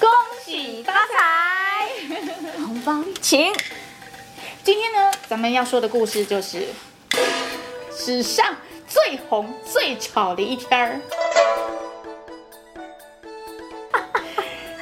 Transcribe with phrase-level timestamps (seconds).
[0.00, 0.08] 恭
[0.42, 1.90] 喜发财，
[2.56, 3.52] 红包请。
[4.64, 6.68] 今天呢，咱们要说的故事就是
[7.94, 8.56] 史上
[8.88, 11.00] 最红最吵的一天儿。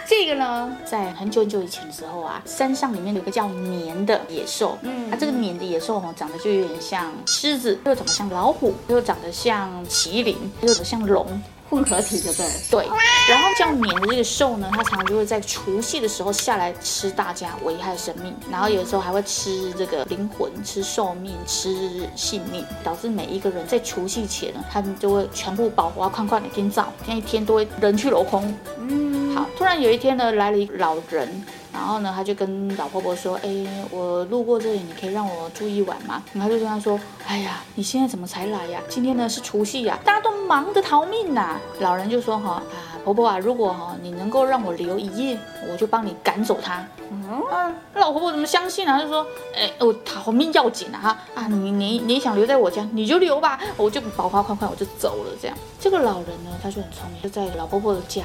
[0.06, 11.42] 这个呢，在很久很久以前的时候啊，山上里面有一个叫年的野兽，嗯，它、啊、这个年的野兽哦，长得就有点像狮子，又长得像老虎，又长得像麒麟，又长得像龙。
[11.68, 12.86] 混合体的对对，
[13.28, 18.34] 然后叫年的这个兽呢，它常常就会在除夕的时候下来吃大家，危害生命。
[18.50, 28.54] 然后有时候还会吃这个灵魂、吃寿命、吃性命，导致每一个人在除夕前呢，他们就会全部保活框框的天造，那一天都会人去楼空。
[28.78, 31.44] 嗯，好，突然有一天呢，来了一个老人。
[31.78, 38.80] 然后呢，他就跟老婆婆说：“哎，我路过这里，你可以让我住一晚吗？”然后就跟他说：“哎呀，你现在怎么才来呀？
[38.88, 42.62] 今天呢是除夕呀，大家都忙着逃命呐。”老人就说：“哈啊，
[43.04, 45.38] 婆婆啊，如果哈你能够让我留一夜，
[45.70, 49.00] 我就帮你赶走他。”嗯，老婆婆怎么相信呢？
[49.00, 49.24] 就说
[49.56, 50.98] ：“哎，我逃命要紧啊！
[51.00, 58.22] 哈啊，你你你想留在我家，你就留吧，我就保花快快，我就走了。”这样，这个老人呢，他就很聪明，就在老婆婆的家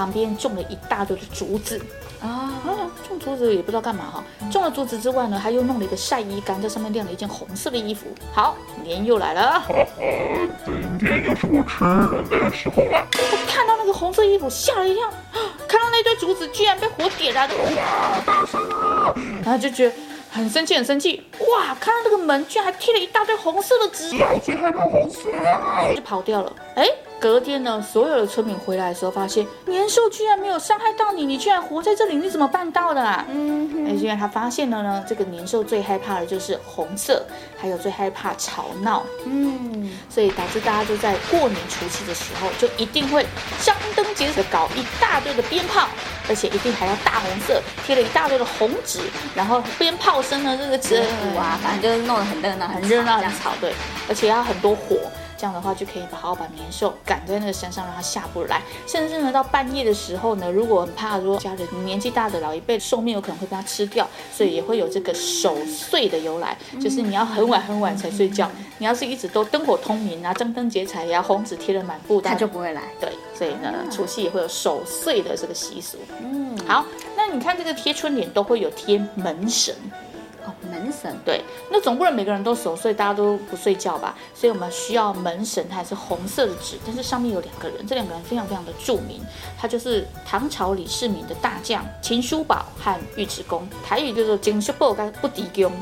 [0.00, 1.78] 旁边种了一大堆的竹子。
[2.22, 2.50] 啊，
[3.06, 4.24] 种竹子也不知道干嘛哈。
[4.50, 8.06] 种了竹子之外呢，他又弄了一个晒衣杆，在上面晾了一件红色的衣服。
[8.32, 9.62] 好，年又来了。
[10.64, 13.06] 今天又是我吃人的时候了。
[13.12, 15.06] 他看到那个红色衣服，吓了一跳，
[15.68, 19.94] 看到那堆竹子居然被火点燃了，然后就觉得
[20.30, 21.22] 很生气，很生气。
[21.40, 25.28] 哇，看到那个门居然还贴了一大堆红色的纸，老子害怕红色，
[25.94, 26.50] 就跑掉了。
[26.76, 26.86] 哎。
[27.20, 33.26] 隔天呢，所有的村民回来的时候，发现年兽居然没有伤害到你，你居然活在这里，你怎么办到的啊？
[33.28, 37.22] 嗯那，因为他发现了呢，这个年兽最害怕的就是红色，
[37.58, 39.04] 还有最害怕吵闹。
[39.26, 43.26] 嗯，所以导致大家就在过年除夕的时候，就一定会
[43.62, 45.88] 张灯结彩搞一大堆的鞭炮，
[46.26, 49.00] 而且一定还要大红色，贴了一大堆的红纸，
[49.34, 53.74] 然后鞭炮声呢，这个纸鼓啊，反正就是弄得很热闹，很热闹，很吵，对，
[54.08, 54.96] 而且要很多火。
[55.40, 58.60] 这样的话就可以好好把年兽赶在那个山上，让它下不来。
[58.86, 68.50] 甚至呢，到半夜的时候呢，如果很怕说家人年纪大的老一辈寿命有可能会被它吃掉，所以也会有这个守岁的由来，就是你要很晚很晚才睡觉。
[68.76, 72.82] 你要是一直都灯火通明啊，张灯结彩呀，红纸贴了满布，它就不会来。
[73.00, 75.96] 对，所以呢，除夕也会有守岁的这个习俗。
[76.22, 76.84] 嗯，好，
[77.16, 79.74] 那你看这个贴春联都会有贴门神。
[80.90, 84.16] 哦，门神对，那总不能每个人都守岁，大家都不睡觉吧？
[84.34, 89.20] 所以我们需要门神，它还是红色的纸，但是上面有两个人，这两个人非常非常的著名，
[89.58, 95.72] 他就是唐朝李世民的大将秦叔宝和尉迟恭，台语就是秦叔宝跟不敌公。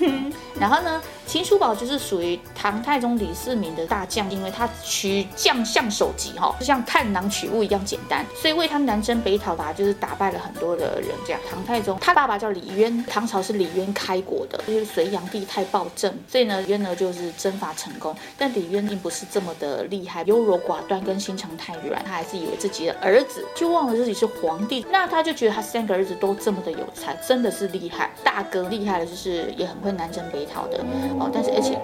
[0.58, 11.10] 然后呢，秦叔宝就是属于唐太宗李世民的大将，因为他取将相首级哈，就像探囊取物一样简单，所以为他南征北讨吧，就是打败了很多的人。
[11.26, 18.14] 这样，唐太宗他爸爸叫李渊，唐朝是李渊开国的，就是隋炀帝太暴政，所以呢，渊呢就是征伐成功。
[18.38, 28.10] 但李渊并不是这么的厉害，优柔寡断跟心肠太软，他还是以为自己的儿子就忘了自己是皇帝，那他就觉得他三个儿子都这么的有才，真的是厉害。
[28.22, 30.78] 大哥厉害的就是也很会南征北讨的
[31.18, 31.78] 哦，但是而且。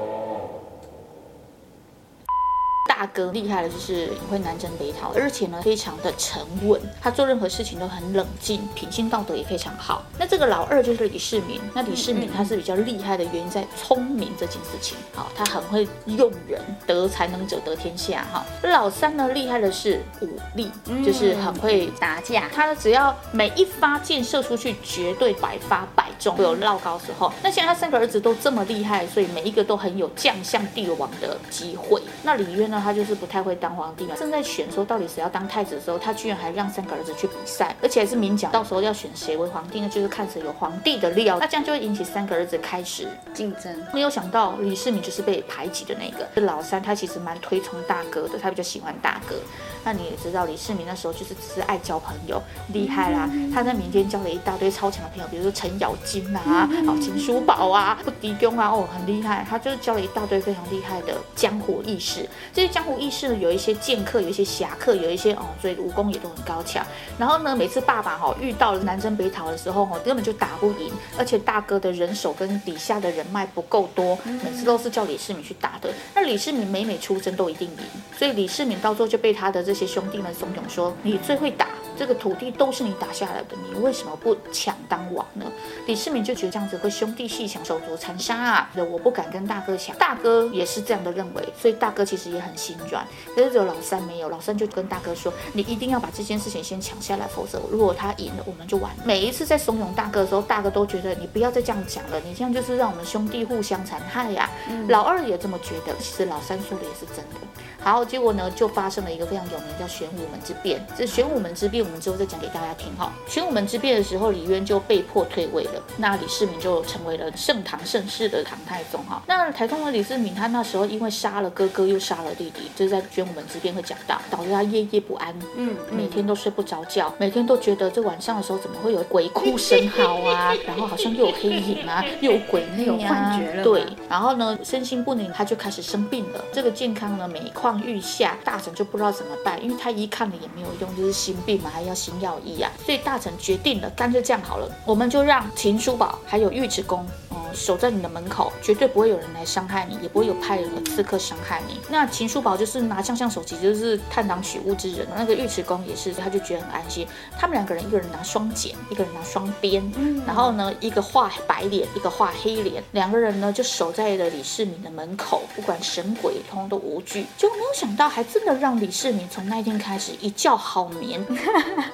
[3.00, 6.38] 大哥厉害的就是会南征北讨，而且呢非常的沉
[6.68, 10.02] 稳，他做任何事情都很冷静，品性道德也非常好。
[10.18, 18.44] 那这个老二就是李世民，那李世民他是比较厉害的原因在聪明这件事情，好，他很会用人，得才能者得天下哈。
[18.64, 20.70] 老三呢厉害的是武力，
[21.02, 27.32] 就是很会打架，他只要每一发箭射出去，绝对百发百中，会有绕高时候。
[27.42, 32.02] 那现在他三个儿子都这么厉害，所以每一个都很有将相帝王的机会。
[32.22, 32.78] 那李渊呢？
[32.89, 39.88] 他就是不太会当皇帝嘛，正在选说到底谁要当太子的时候，他居然还让三个儿子去比赛，而且还是明讲，到时候要选谁为皇帝呢？
[39.88, 41.38] 就是看谁有皇帝的料。
[41.40, 43.74] 那这样就会引起三个儿子开始竞争。
[43.92, 46.26] 没有想到李世民就是被排挤的那个。
[46.34, 49.36] 这老三他其实蛮推崇大哥的，他比较喜欢大哥。
[49.82, 52.40] 那你也知道李世民那时候就是只是爱交朋友，
[52.72, 53.30] 厉害啦！
[53.52, 59.46] 他在民间交了一大堆超强的朋友，比如说程咬金啊、哦秦叔宝啊、不敌公啊，哦很厉害。
[59.48, 62.28] 他就是交了一大堆非常厉害的江湖义士。
[62.52, 66.84] 这些江湖义士呢，有一些剑客，有一些侠客，有一些哦，所以武功也都很高强。
[67.18, 75.90] 然后呢，每次爸爸哈、哦、遇到了南征北讨的时候哈、哦，根本就打不赢，而且大哥的人手跟底下的人脉不够多，每次都是叫李世民去打的。
[76.14, 77.84] 那李世民每每出征都一定赢，
[78.18, 81.66] 所以李世民到最后就被他的这些兄弟们怂恿说：“你最会打。”
[81.98, 85.44] 这个土地都是你打下来的，你为什么不抢当王呢？
[85.86, 88.70] 李世民就觉得这样子会兄弟戏抢，手足残杀啊！
[88.90, 93.06] 我不敢跟大哥抢，大哥也是这样的认为，所以大哥其实也很心软。
[93.34, 104.50] 可是只有老三没有，老三就跟大哥说：“你一定要把这件事情先抢下来，否则如果他赢了，我们就完。”每一次在怂恿大哥的时候，大哥都觉得你不要再这样讲了，你这样就是让我们兄弟互相残害呀、啊。
[104.68, 107.40] 嗯、老二也这么觉得，其实老三说的也是真的。
[107.82, 110.84] 好，结果呢，就发生了一个非常有名叫玄武门之变。
[110.96, 113.12] 这玄武门之变，我们之后再讲给大家听哈。
[113.26, 119.22] 玄武门之变的时候，李渊就被迫退位了，那李世民就成为了盛唐盛世的唐太宗哈。
[119.26, 136.44] 那台中的李世民，他那时候因为杀了哥哥又杀了弟弟，就是在玄武门之变会讲到，导致他夜夜不安，嗯，每天都睡不着觉，每天都觉得这晚上的时候怎么会有鬼哭神嚎啊， 然后好像又有黑影啊， 又有鬼魅啊，有幻觉了，对，然后呢，身心不宁，他就开始生病了。
[136.52, 137.40] 这个健康呢，每
[137.72, 137.80] 况。
[137.80, 147.06] 愈下，大臣就不知道怎么办，因为他一看了也没有用，就是心病嘛，还要心药医啊，所以大臣决定了，干脆这样好了，我们就让秦叔宝还有尉迟恭。
[147.54, 151.80] 守在你的门口，绝对不会有人来伤害你，也不会有派人的刺客伤害你。
[151.88, 155.06] 那秦叔宝就是拿将相手棋，就是探囊取物之人。
[155.16, 157.06] 那个尉迟恭也是，他就觉得很安心。
[157.38, 167.26] 他们两个人，一个人拿双锏，一个人拿双鞭，嗯、然后呢，一个画白脸，一个画黑脸，两个人呢就守在了李世民的门口，不管神鬼，通通都无惧。
[167.36, 171.24] 结果没有想到，还真的让李世民从那一天开始一觉好眠。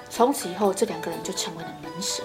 [0.08, 2.24] 从此以后，这两个人就成为了门神。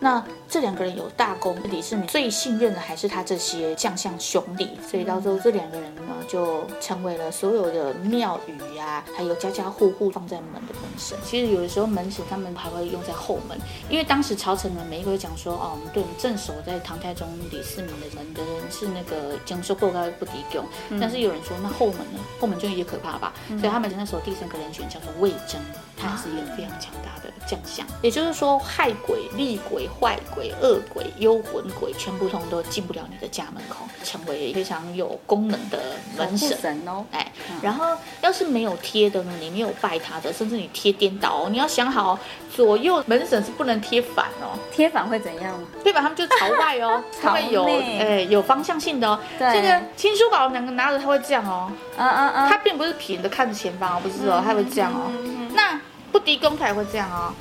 [0.00, 11.18] 那这两个人有大功，李世民最信任的还是他这些将相兄弟，所以到时候这两个人呢，就成为了所有的庙宇呀、啊，还有家家户户放在门的门神。
[11.24, 13.58] 其实有的时候门神他们还会用在后门，
[13.90, 20.64] 因为当时朝臣们每一个会讲说，哦，我们对我们镇守在唐太宗李世民的门的人是那个将说过高不敌勇，
[21.00, 25.60] 但是有人说那后门呢，后门就也可怕吧，所以他们那时候第三个人选叫做魏征，
[25.96, 29.87] 他是一个非常强大的将相，也就是说害鬼厉鬼。
[30.00, 35.78] 坏鬼、恶鬼、幽魂鬼，全部通都进不了你的家门口，成为非常有功能的
[36.16, 37.04] 门神，神哦。
[37.10, 37.30] 哎，
[37.62, 42.18] 然后要是没有贴的呢，你没有拜他的，甚至你贴颠倒哦，你要想好，
[42.54, 44.58] 左右门神是不能贴反哦。
[44.72, 45.58] 贴反会怎样？
[45.82, 49.18] 贴反他们就朝外哦， 他会有哎有方向性的哦。
[49.38, 51.70] 对，这个亲叔宝两个拿着他会这样哦。
[51.96, 55.10] 嗯嗯嗯，他并不是平的看着前方哦，不是哦，他会这样哦。
[55.54, 55.80] 那
[56.12, 57.32] 不敌公他也会这样哦。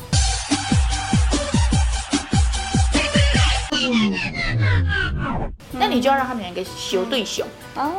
[5.72, 7.46] 那你就要让他们两个修对修，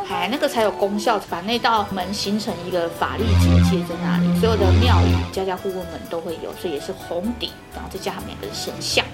[0.09, 9.05] 哎，那个才有功效，把那道门形成一个法力结界在那里，所有的庙宇家家户户门都会有，所以也是红底，然后再加上两个神像。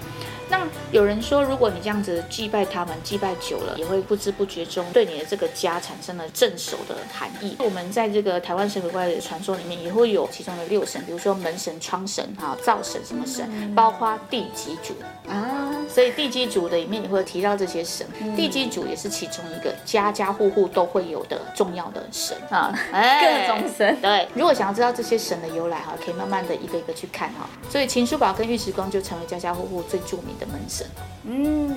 [0.49, 7.55] 那有人说，如果你这样子祭拜他们，祭拜久了，也会不知不觉中对你的这个家产生了镇守的含义。
[7.59, 14.93] 我们在这个台湾神鬼怪的传说里面，也会有其中的六神，比如说门神、窗神、哈灶神什么神，包括地基主
[15.29, 15.71] 啊。
[15.89, 18.05] 所以地基主的里面也会提到这些神，
[18.35, 22.73] 地基主也是其中一个家家户户都会有的重要的神啊。
[22.91, 23.95] 各种神。
[24.01, 27.49] 对，如果想要知道这些神的由来哈，可以慢慢的一个一个去看哈。
[27.69, 30.87] 所以秦叔宝跟尉迟恭就成为家家户户最著名的门神，
[31.23, 31.75] 嗯。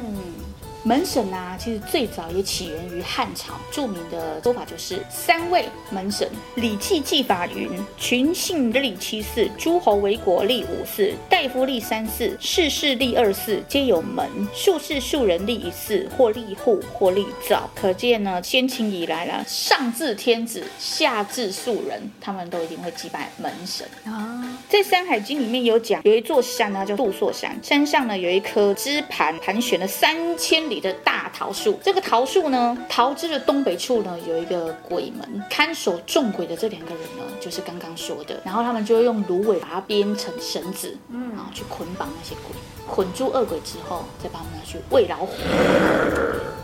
[0.84, 14.26] 门神啊，其实最早也起源于汉朝，著名的说法就是三位门神：礼记记法云，群姓立七祀，诸侯为国立五祀，大夫立三祀，士士立二祀，皆有门。
[14.54, 17.68] 术士庶人立一祀，或立户，或立灶。
[17.74, 24.58] 可见呢，先秦以来呢，上至天子，下至庶人，他们都一定会祭拜门神啊。
[24.68, 30.78] 在《山海经》里面有讲，有一座山啊，叫杜朔山，山上呢有一棵枝盘盘旋了三千里。
[30.80, 42.56] 的大桃树，这个桃树呢，桃枝的东北处呢，有一个鬼门，看守众鬼的这两个人呢，就是刚刚说的，然后他们就会用芦苇把它编成绳子，嗯，然后去捆绑那些鬼，
[42.92, 45.32] 捆住恶鬼之后，再把他们拿去喂老虎，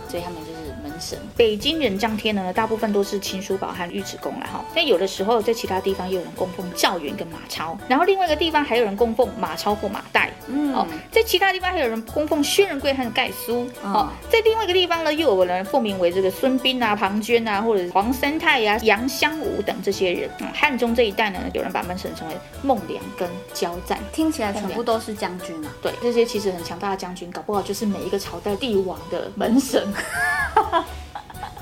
[0.09, 0.93] 所以他们就是门。
[1.01, 4.65] 神北京人张天呢，大部分都是秦叔宝和尉迟恭来哈。
[4.73, 10.29] 那有的时候在其他地方也有人供奉赵云跟马超，然后另外一个地方还有人供奉马超或马岱。
[10.47, 13.69] 嗯，哦，在其他地方还有人供奉薛仁贵和盖苏。
[13.83, 20.31] 哦，在另外一个地方呢，又有人奉名为这个孙膑啊、庞涓啊，或者黄三泰呀、啊、杨香武等这些人。
[20.41, 25.71] 嗯，汉中这一带呢，有人把门神称为孟良跟焦赞，听起来全部都是将军啊。
[25.83, 29.87] 对，这些其实很强大的将军，搞不好就是每一个朝代帝王的门神。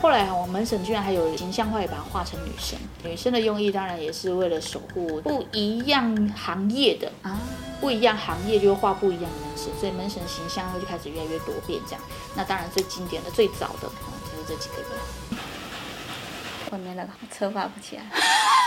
[0.00, 2.78] 后来啊，我门神居然还有形象化，也把它画成女生。
[3.04, 7.38] 女生的用意当然也是为了守护不一样行业的啊，
[7.82, 12.00] 不一样行业就会画不一样的门神，所以门神形象就开始越来越多变这样。
[12.36, 14.90] 那当然最经典的、最早的就是这几个人。
[16.70, 18.04] 后面那个车发不起来，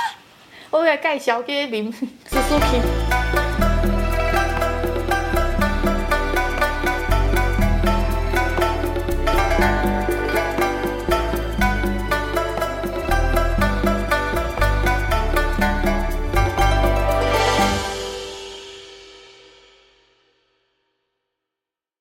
[0.69, 3.44] 我来介绍给您，苏苏皮。